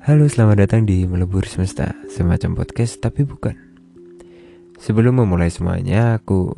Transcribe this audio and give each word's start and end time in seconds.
Halo, 0.00 0.24
selamat 0.24 0.64
datang 0.64 0.88
di 0.88 1.04
Melebur 1.04 1.44
Semesta, 1.44 1.92
semacam 2.08 2.64
podcast 2.64 3.04
tapi 3.04 3.20
bukan. 3.20 3.52
Sebelum 4.80 5.20
memulai 5.20 5.52
semuanya, 5.52 6.16
aku 6.16 6.56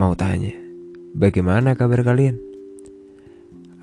mau 0.00 0.16
tanya, 0.16 0.56
bagaimana 1.12 1.76
kabar 1.76 2.00
kalian? 2.00 2.40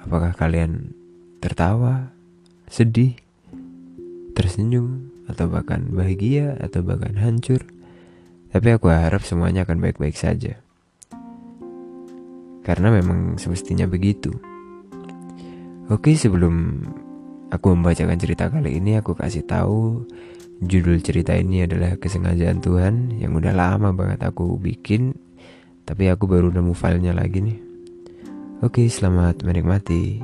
Apakah 0.01 0.33
kalian 0.33 0.97
tertawa, 1.46 2.09
sedih, 2.65 3.14
tersenyum, 4.33 5.13
atau 5.29 5.45
bahkan 5.45 5.86
bahagia, 5.93 6.57
atau 6.57 6.82
bahkan 6.82 7.21
hancur? 7.21 7.61
Tapi 8.50 8.68
aku 8.73 8.89
harap 8.89 9.21
semuanya 9.21 9.70
akan 9.70 9.77
baik-baik 9.77 10.18
saja. 10.18 10.57
Karena 12.66 12.89
memang 12.89 13.38
semestinya 13.38 13.86
begitu. 13.86 14.33
Oke, 15.86 16.18
sebelum 16.18 16.82
aku 17.55 17.71
membacakan 17.71 18.19
cerita 18.19 18.51
kali 18.51 18.83
ini, 18.83 19.00
aku 19.00 19.15
kasih 19.15 19.47
tahu 19.47 20.04
judul 20.59 21.00
cerita 21.00 21.32
ini 21.32 21.63
adalah 21.63 21.96
kesengajaan 21.96 22.59
Tuhan 22.59 23.15
yang 23.19 23.36
udah 23.36 23.55
lama 23.55 23.96
banget 23.96 24.27
aku 24.27 24.59
bikin, 24.59 25.15
tapi 25.87 26.11
aku 26.11 26.27
baru 26.27 26.51
nemu 26.51 26.75
filenya 26.75 27.15
lagi 27.15 27.39
nih. 27.39 27.60
Oke, 28.63 28.87
selamat 28.87 29.43
menikmati. 29.47 30.19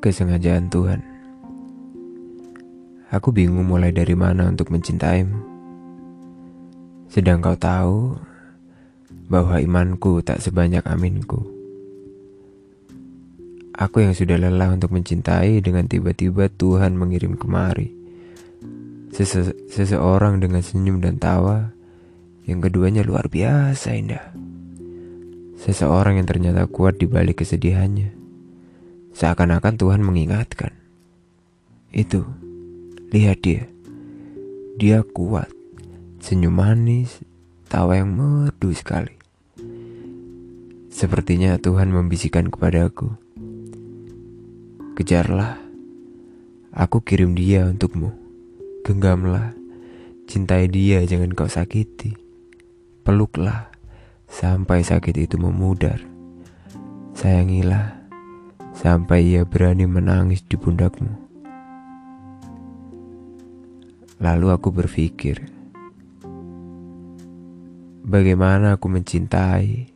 Kesengajaan 0.00 0.68
Tuhan. 0.68 1.00
Aku 3.08 3.32
bingung 3.32 3.68
mulai 3.68 3.94
dari 3.94 4.12
mana 4.12 4.50
untuk 4.50 4.68
mencintaimu. 4.72 5.38
Sedang 7.08 7.38
kau 7.40 7.56
tahu 7.56 8.18
bahwa 9.30 9.56
imanku 9.62 10.20
tak 10.20 10.42
sebanyak 10.42 10.82
aminku. 10.84 11.63
Aku 13.74 14.06
yang 14.06 14.14
sudah 14.14 14.38
lelah 14.38 14.70
untuk 14.70 14.94
mencintai 14.94 15.58
dengan 15.58 15.90
tiba-tiba 15.90 16.46
Tuhan 16.46 16.94
mengirim 16.94 17.34
kemari. 17.34 17.90
Sese 19.10 19.50
seseorang 19.66 20.38
dengan 20.38 20.62
senyum 20.62 21.02
dan 21.02 21.18
tawa 21.18 21.74
yang 22.46 22.62
keduanya 22.62 23.02
luar 23.02 23.26
biasa 23.26 23.98
indah. 23.98 24.30
Seseorang 25.58 26.22
yang 26.22 26.26
ternyata 26.30 26.70
kuat 26.70 27.02
di 27.02 27.10
balik 27.10 27.42
kesedihannya. 27.42 28.14
Seakan-akan 29.10 29.74
Tuhan 29.74 30.06
mengingatkan. 30.06 30.70
Itu, 31.90 32.30
lihat 33.10 33.42
dia. 33.42 33.66
Dia 34.78 35.02
kuat, 35.02 35.50
senyum 36.22 36.54
manis, 36.54 37.26
tawa 37.66 37.98
yang 37.98 38.14
merdu 38.14 38.70
sekali. 38.70 39.18
Sepertinya 40.94 41.58
Tuhan 41.58 41.90
membisikkan 41.90 42.54
kepadaku 42.54 43.24
Kejarlah. 44.94 45.58
Aku 46.70 47.02
kirim 47.02 47.34
dia 47.34 47.66
untukmu. 47.66 48.14
Genggamlah. 48.86 49.50
Cintai 50.30 50.70
dia, 50.70 51.02
jangan 51.02 51.34
kau 51.34 51.50
sakiti. 51.50 52.14
Peluklah 53.02 53.74
sampai 54.30 54.86
sakit 54.86 55.26
itu 55.26 55.34
memudar. 55.34 55.98
Sayangilah 57.10 58.06
sampai 58.70 59.34
ia 59.34 59.42
berani 59.42 59.82
menangis 59.90 60.46
di 60.46 60.54
pundakmu. 60.54 61.10
Lalu 64.22 64.46
aku 64.46 64.70
berpikir, 64.70 65.42
bagaimana 68.06 68.78
aku 68.78 68.86
mencintai, 68.86 69.90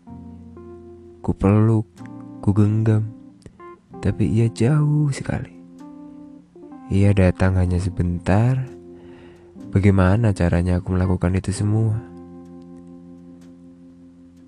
ku 1.23 1.31
peluk, 1.39 1.87
ku 2.43 2.51
genggam, 2.51 3.18
tapi 4.05 4.29
ia 4.29 4.47
jauh 4.51 5.11
sekali. 5.11 5.55
Ia 6.89 7.13
datang 7.13 7.61
hanya 7.61 7.77
sebentar. 7.77 8.65
Bagaimana 9.69 10.33
caranya 10.33 10.81
aku 10.81 10.97
melakukan 10.97 11.37
itu 11.37 11.53
semua? 11.53 12.01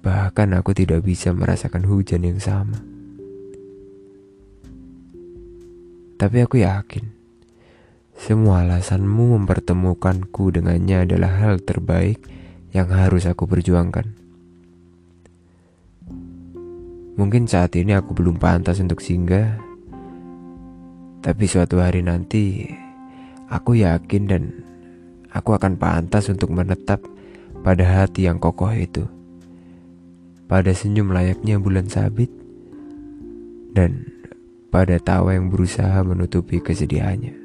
Bahkan 0.01 0.57
aku 0.57 0.73
tidak 0.73 1.05
bisa 1.05 1.37
merasakan 1.37 1.85
hujan 1.85 2.25
yang 2.25 2.41
sama. 2.41 2.81
Tapi 6.17 6.37
aku 6.41 6.65
yakin 6.65 7.21
semua 8.21 8.69
alasanmu 8.69 9.33
mempertemukanku 9.41 10.53
dengannya 10.53 11.09
adalah 11.09 11.41
hal 11.41 11.57
terbaik 11.57 12.21
yang 12.69 12.93
harus 12.93 13.25
aku 13.25 13.49
perjuangkan. 13.49 14.13
Mungkin 17.21 17.45
saat 17.45 17.77
ini 17.77 17.93
aku 17.93 18.17
belum 18.17 18.41
pantas 18.41 18.81
untuk 18.81 19.05
singgah, 19.05 19.61
tapi 21.21 21.45
suatu 21.45 21.77
hari 21.77 22.01
nanti 22.01 22.65
aku 23.53 23.77
yakin 23.77 24.25
dan 24.25 24.43
aku 25.29 25.53
akan 25.53 25.77
pantas 25.77 26.33
untuk 26.33 26.49
menetap 26.49 27.05
pada 27.61 27.85
hati 27.85 28.25
yang 28.25 28.41
kokoh 28.41 28.73
itu, 28.73 29.05
pada 30.49 30.73
senyum 30.73 31.13
layaknya 31.13 31.61
bulan 31.61 31.93
sabit, 31.93 32.33
dan 33.77 34.09
pada 34.73 34.97
tawa 34.97 35.37
yang 35.37 35.53
berusaha 35.53 36.01
menutupi 36.01 36.57
kesedihannya. 36.65 37.40